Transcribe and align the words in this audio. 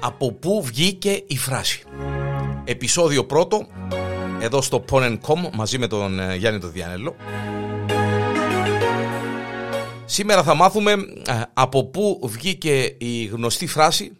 από 0.00 0.32
πού 0.32 0.62
βγήκε 0.64 1.22
η 1.26 1.36
φράση. 1.36 1.82
Επισόδιο 2.64 3.24
πρώτο, 3.24 3.66
εδώ 4.40 4.62
στο 4.62 4.84
Pon.com 4.90 5.50
μαζί 5.54 5.78
με 5.78 5.86
τον 5.86 6.20
ε, 6.20 6.34
Γιάννη 6.36 6.60
τον 6.60 6.72
Διάνελο. 6.72 7.16
Σήμερα 10.04 10.42
θα 10.42 10.54
μάθουμε 10.54 10.92
ε, 10.92 11.42
από 11.52 11.84
πού 11.84 12.20
βγήκε 12.24 12.94
η 12.98 13.24
γνωστή 13.24 13.66
φράση 13.66 14.12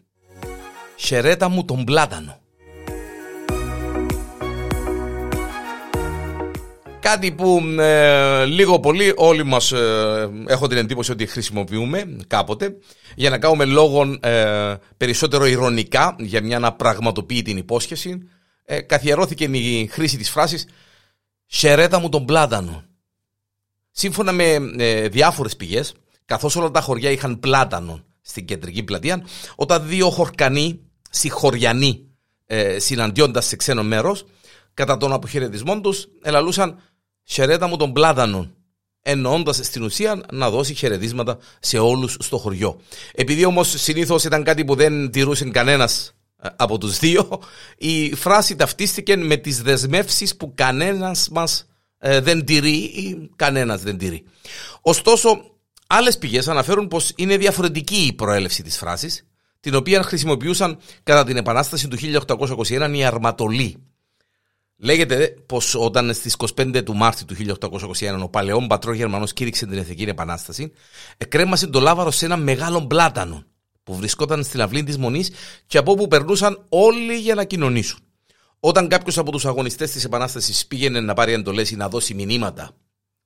«Χαιρέτα 0.96 1.48
μου 1.48 1.64
τον 1.64 1.84
πλάτανο». 1.84 2.38
Κάτι 7.00 7.32
που 7.32 7.62
ε, 7.78 8.44
λίγο 8.44 8.80
πολύ 8.80 9.12
όλοι 9.16 9.44
μας 9.44 9.72
ε, 9.72 10.30
έχω 10.46 10.66
την 10.66 10.76
εντύπωση 10.76 11.12
ότι 11.12 11.26
χρησιμοποιούμε 11.26 12.16
κάποτε 12.26 12.76
για 13.14 13.30
να 13.30 13.38
κάνουμε 13.38 13.64
λόγον 13.64 14.18
ε, 14.22 14.74
περισσότερο 14.96 15.46
ηρωνικά 15.46 16.16
για 16.18 16.42
μια 16.42 16.58
να 16.58 16.72
πραγματοποιεί 16.72 17.42
την 17.42 17.56
υπόσχεση. 17.56 18.28
Ε, 18.64 18.80
καθιερώθηκε 18.80 19.44
η 19.44 19.86
χρήση 19.86 20.16
της 20.16 20.30
φράσης 20.30 20.66
«Σερέτα 21.46 21.98
μου 21.98 22.08
τον 22.08 22.24
πλάτανο». 22.24 22.84
Σύμφωνα 23.90 24.32
με 24.32 24.58
ε, 24.76 25.08
διάφορες 25.08 25.56
πηγές, 25.56 25.94
καθώς 26.24 26.56
όλα 26.56 26.70
τα 26.70 26.80
χωριά 26.80 27.10
είχαν 27.10 27.40
πλάτανο 27.40 28.04
στην 28.20 28.44
κεντρική 28.44 28.82
πλατεία, 28.82 29.26
όταν 29.56 29.86
δύο 29.86 30.10
χορκανοί, 30.10 30.80
συγχωριανοί, 31.10 32.08
ε, 32.46 32.78
συναντιώντας 32.78 33.46
σε 33.46 33.56
ξένο 33.56 33.82
μέρος, 33.82 34.24
κατά 34.74 34.96
τον 34.96 35.12
αποχαιρετισμό 35.12 35.80
τους, 35.80 36.08
ελαλούσαν 36.22 36.78
χαιρέτα 37.24 37.66
μου 37.66 37.76
τον 37.76 37.92
πλάτανο. 37.92 38.50
Εννοώντας 39.02 39.56
στην 39.56 39.82
ουσία 39.82 40.20
να 40.32 40.50
δώσει 40.50 40.74
χαιρετίσματα 40.74 41.38
σε 41.60 41.78
όλους 41.78 42.16
στο 42.20 42.38
χωριό. 42.38 42.80
Επειδή 43.14 43.44
όμως 43.44 43.74
συνήθως 43.76 44.24
ήταν 44.24 44.44
κάτι 44.44 44.64
που 44.64 44.74
δεν 44.74 45.10
τηρούσε 45.10 45.44
κανένας 45.44 46.14
ε, 46.42 46.48
από 46.56 46.78
τους 46.78 46.98
δύο, 46.98 47.42
η 47.78 48.14
φράση 48.14 48.56
ταυτίστηκε 48.56 49.16
με 49.16 49.36
τις 49.36 49.62
δεσμεύσεις 49.62 50.36
που 50.36 50.52
κανένας 50.54 51.28
μας 51.28 51.66
ε, 51.98 52.20
δεν 52.20 52.44
τηρεί 52.44 52.76
ή 52.76 53.30
κανένας 53.36 53.82
δεν 53.82 53.98
τηρεί. 53.98 54.24
Ωστόσο, 54.80 55.42
άλλες 55.86 56.18
πηγές 56.18 56.48
αναφέρουν 56.48 56.88
πως 56.88 57.12
είναι 57.16 57.36
διαφορετική 57.36 58.06
η 58.06 58.12
προέλευση 58.12 58.62
της 58.62 58.76
φράσης, 58.76 59.26
την 59.60 59.74
οποία 59.74 60.02
χρησιμοποιούσαν 60.02 60.78
κατά 61.02 61.24
την 61.24 61.36
Επανάσταση 61.36 61.88
του 61.88 61.96
1821 61.96 62.90
οι 62.94 63.04
Αρματολοί 63.04 63.89
Λέγεται 64.82 65.36
πως 65.46 65.74
όταν 65.74 66.14
στις 66.14 66.36
25 66.38 66.82
του 66.84 66.94
Μάρτιου 66.94 67.26
του 67.26 67.58
1821 67.68 68.20
ο 68.22 68.28
παλαιόν 68.28 68.66
πατρός 68.66 68.96
Γερμανός 68.96 69.32
κήρυξε 69.32 69.66
την 69.66 69.78
Εθνική 69.78 70.02
Επανάσταση, 70.02 70.72
εκρέμασε 71.16 71.66
το 71.66 71.80
λάβαρο 71.80 72.10
σε 72.10 72.24
ένα 72.24 72.36
μεγάλο 72.36 72.86
πλάτανο 72.86 73.44
που 73.82 73.94
βρισκόταν 73.94 74.44
στην 74.44 74.60
αυλή 74.60 74.82
της 74.82 74.98
Μονής 74.98 75.30
και 75.66 75.78
από 75.78 75.92
όπου 75.92 76.08
περνούσαν 76.08 76.66
όλοι 76.68 77.16
για 77.18 77.34
να 77.34 77.44
κοινωνήσουν. 77.44 77.98
Όταν 78.60 78.88
κάποιος 78.88 79.18
από 79.18 79.30
τους 79.30 79.46
αγωνιστές 79.46 79.90
της 79.90 80.04
Επανάστασης 80.04 80.66
πήγαινε 80.66 81.00
να 81.00 81.14
πάρει 81.14 81.32
εντολές 81.32 81.70
ή 81.70 81.76
να 81.76 81.88
δώσει 81.88 82.14
μηνύματα 82.14 82.70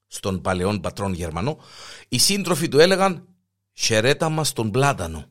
στον 0.07 0.41
παλαιόν 0.41 0.81
πατρόν 0.81 1.13
Γερμανό, 1.13 1.59
οι 2.09 2.19
σύντροφοι 2.19 2.69
του 2.69 2.79
έλεγαν 2.79 3.29
«Χαιρέτα 3.73 4.29
μας 4.29 4.53
τον 4.53 4.71
πλάτανο». 4.71 5.27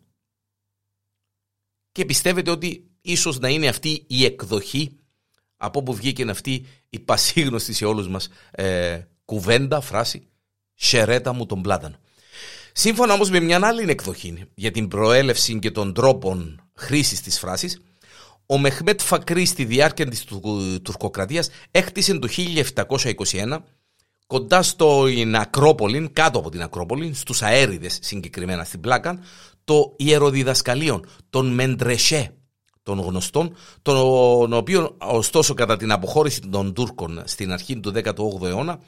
Και 1.91 2.05
πιστεύετε 2.05 2.51
ότι 2.51 2.91
ίσως 3.01 3.39
να 3.39 3.49
είναι 3.49 3.67
αυτή 3.67 4.05
η 4.07 4.25
εκδοχή 4.25 4.97
από 5.65 5.79
όπου 5.79 5.93
βγήκε 5.93 6.29
αυτή 6.29 6.65
η 6.89 6.99
πασίγνωστη 6.99 7.73
σε 7.73 7.85
όλους 7.85 8.07
μας 8.07 8.29
ε, 8.51 8.99
κουβέντα, 9.25 9.81
φράση 9.81 10.27
«Σερέτα 10.73 11.33
μου 11.33 11.45
τον 11.45 11.61
πλάτανο». 11.61 11.95
Σύμφωνα 12.71 13.13
όμως 13.13 13.29
με 13.29 13.39
μια 13.39 13.59
άλλη 13.63 13.89
εκδοχή 13.89 14.45
για 14.55 14.71
την 14.71 14.87
προέλευση 14.87 15.59
και 15.59 15.71
των 15.71 15.93
τρόπων 15.93 16.61
χρήσης 16.75 17.21
της 17.21 17.39
φράσης, 17.39 17.81
ο 18.45 18.57
Μεχμέτ 18.57 19.01
Φακρί 19.01 19.45
στη 19.45 19.65
διάρκεια 19.65 20.05
της 20.05 20.25
τουρκοκρατίας 20.81 21.49
έκτισε 21.71 22.19
το 22.19 22.27
1721 23.15 23.57
κοντά 24.27 24.61
στο 24.61 25.05
Ακρόπολη, 25.33 26.09
κάτω 26.13 26.39
από 26.39 26.49
την 26.49 26.61
Ακρόπολη, 26.61 27.13
στους 27.13 27.41
αέριδες 27.41 27.99
συγκεκριμένα 28.01 28.63
στην 28.63 28.79
Πλάκα, 28.79 29.19
το 29.63 29.93
ιεροδιδασκαλείο, 29.97 31.03
τον 31.29 31.53
Μεντρεσέ, 31.53 32.33
των 32.83 32.99
γνωστών, 32.99 33.55
τον 33.81 34.53
οποίο 34.53 34.97
ωστόσο 34.97 35.53
κατά 35.53 35.77
την 35.77 35.91
αποχώρηση 35.91 36.39
των 36.39 36.73
Τούρκων 36.73 37.21
στην 37.25 37.51
αρχή 37.51 37.79
του 37.79 37.91
18ου 37.95 38.45
αιώνα 38.45 38.79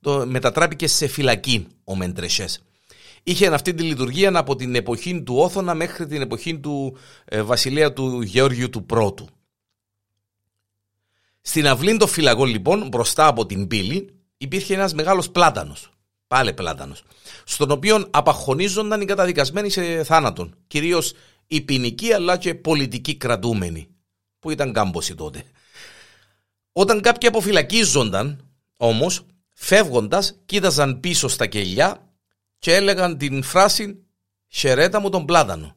το 0.00 0.26
μετατράπηκε 0.26 0.86
σε 0.86 1.06
φυλακή 1.06 1.66
ο 1.84 1.96
Μεντρεσές. 1.96 2.62
Είχε 3.22 3.46
αυτή 3.46 3.74
τη 3.74 3.82
λειτουργία 3.82 4.38
από 4.38 4.56
την 4.56 4.74
εποχή 4.74 5.22
του 5.22 5.36
Όθωνα 5.36 5.74
μέχρι 5.74 6.06
την 6.06 6.22
εποχή 6.22 6.58
του 6.58 6.96
ε, 7.24 7.42
βασιλεία 7.42 7.92
του 7.92 8.22
Γεώργιου 8.22 8.70
του 8.70 8.84
Πρώτου. 8.84 9.28
Στην 11.40 11.66
αυλή 11.66 11.96
των 11.96 12.08
φυλακών 12.08 12.48
λοιπόν 12.48 12.88
μπροστά 12.88 13.26
από 13.26 13.46
την 13.46 13.66
πύλη 13.66 14.14
υπήρχε 14.36 14.74
ένας 14.74 14.94
μεγάλος 14.94 15.30
πλάτανος, 15.30 15.90
πάλι 16.26 16.52
πλάτανος, 16.52 17.02
στον 17.44 17.70
οποίο 17.70 18.06
απαχωνίζονταν 18.10 19.00
οι 19.00 19.04
καταδικασμένοι 19.04 19.70
σε 19.70 20.04
θάνατον, 20.04 20.54
κυρίως 20.66 21.12
οι 21.46 21.60
ποινικοί 21.60 22.12
αλλά 22.12 22.36
και 22.36 22.54
πολιτικοί 22.54 23.16
κρατούμενοι, 23.16 23.88
που 24.38 24.50
ήταν 24.50 24.72
κάμποσοι 24.72 25.14
τότε. 25.14 25.42
Όταν 26.72 27.00
κάποιοι 27.00 27.28
αποφυλακίζονταν, 27.28 28.48
όμως, 28.76 29.26
φεύγοντας, 29.52 30.40
κοίταζαν 30.46 31.00
πίσω 31.00 31.28
στα 31.28 31.46
κελιά 31.46 32.12
και 32.58 32.74
έλεγαν 32.74 33.18
την 33.18 33.42
φράση 33.42 34.04
«Χαιρέτα 34.48 35.00
μου 35.00 35.10
τον 35.10 35.24
πλάτανο». 35.24 35.76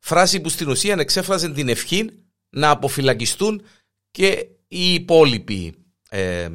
Φράση 0.00 0.40
που 0.40 0.48
στην 0.48 0.68
ουσία 0.68 0.96
εξέφραζε 0.98 1.48
την 1.48 1.68
ευχή 1.68 2.10
να 2.48 2.70
αποφυλακιστούν 2.70 3.62
και 4.10 4.46
οι 4.68 4.94
υπόλοιποι 4.94 5.74
ε, 6.08 6.48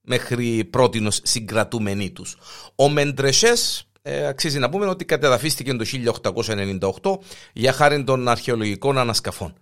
μέχρι 0.00 0.64
πρότινος 0.64 1.20
συγκρατούμενοι 1.22 2.10
τους. 2.10 2.36
Ο 2.74 2.88
Μεντρεσές 2.88 3.87
ε, 4.08 4.26
αξίζει 4.26 4.58
να 4.58 4.68
πούμε 4.68 4.86
ότι 4.86 5.04
κατεδαφίστηκε 5.04 5.74
το 5.74 5.84
1898 7.02 7.18
για 7.52 7.72
χάρη 7.72 8.04
των 8.04 8.28
αρχαιολογικών 8.28 8.98
ανασκαφών. 8.98 9.54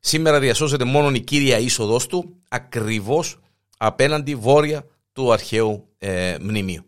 Σήμερα 0.00 0.40
διασώζεται 0.40 0.84
μόνο 0.84 1.14
η 1.14 1.20
κύρια 1.20 1.58
είσοδος 1.58 2.06
του 2.06 2.36
ακριβώς 2.48 3.38
απέναντι 3.78 4.34
βόρεια 4.34 4.86
του 5.12 5.32
αρχαίου 5.32 5.88
ε, 5.98 6.36
μνημείου. 6.40 6.84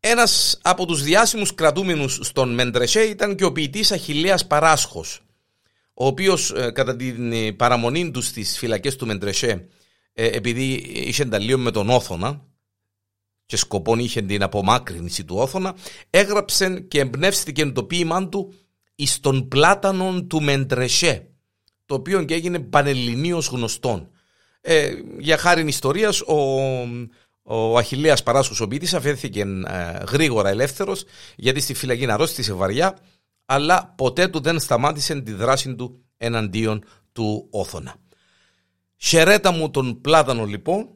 Ένας 0.00 0.58
από 0.62 0.86
τους 0.86 1.02
διάσημους 1.02 1.54
κρατούμενους 1.54 2.18
στον 2.22 2.54
Μεντρεσέ 2.54 3.00
ήταν 3.00 3.34
και 3.34 3.44
ο 3.44 3.52
ποιητής 3.52 3.92
Αχηλέα 3.92 4.38
Παράσχος, 4.48 5.20
ο 5.94 6.06
οποίος 6.06 6.50
ε, 6.50 6.70
κατά 6.70 6.96
την 6.96 7.56
παραμονή 7.56 8.10
του 8.10 8.22
στις 8.22 8.58
φυλακές 8.58 8.96
του 8.96 9.06
Μεντρεσέ, 9.06 9.68
ε, 10.12 10.26
επειδή 10.26 10.72
είχε 11.06 11.22
ενταλείο 11.22 11.58
με 11.58 11.70
τον 11.70 11.90
Όθωνα, 11.90 12.44
και 13.46 13.56
σκοπόν 13.56 13.98
είχε 13.98 14.22
την 14.22 14.42
απομάκρυνση 14.42 15.24
του 15.24 15.36
Όθωνα, 15.36 15.74
έγραψε 16.10 16.80
και 16.80 17.00
εμπνεύστηκε 17.00 17.66
το 17.66 17.84
ποίημά 17.84 18.28
του 18.28 18.54
εις 18.94 19.20
τον 19.20 19.48
πλάτανον 19.48 20.28
του 20.28 20.42
Μεντρεσέ, 20.42 21.30
το 21.86 21.94
οποίο 21.94 22.24
και 22.24 22.34
έγινε 22.34 22.58
πανελληνίως 22.58 23.48
γνωστόν. 23.48 24.10
Ε, 24.60 24.92
για 25.18 25.36
χάρη 25.36 25.66
ιστορίας, 25.66 26.20
ο, 26.20 26.36
ο 27.42 27.78
Αχιλέας 27.78 28.22
Παράσχος 28.22 28.60
ο 28.60 28.68
ποιητής 28.68 28.94
αφέθηκε 28.94 29.40
ε, 29.40 30.04
γρήγορα 30.08 30.48
ελεύθερος, 30.48 31.04
γιατί 31.36 31.60
στη 31.60 31.74
φυλακή 31.74 32.10
αρρώστησε 32.10 32.52
βαριά, 32.52 32.98
αλλά 33.44 33.94
ποτέ 33.96 34.28
του 34.28 34.40
δεν 34.40 34.60
σταμάτησε 34.60 35.20
τη 35.20 35.32
δράση 35.32 35.74
του 35.74 36.04
εναντίον 36.16 36.84
του 37.12 37.48
Όθωνα. 37.50 37.96
Χαιρέτα 38.96 39.50
μου 39.50 39.70
τον 39.70 40.00
πλάτανο 40.00 40.44
λοιπόν, 40.44 40.88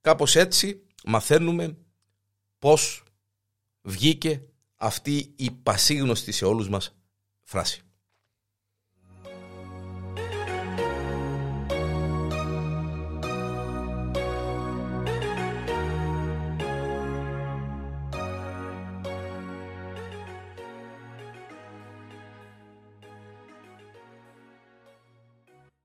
κάπως 0.00 0.36
έτσι 0.36 0.82
μαθαίνουμε 1.04 1.76
πώς 2.58 3.02
βγήκε 3.82 4.42
αυτή 4.76 5.32
η 5.36 5.50
πασίγνωστη 5.50 6.32
σε 6.32 6.44
όλους 6.44 6.68
μας 6.68 6.96
φράση. 7.42 7.82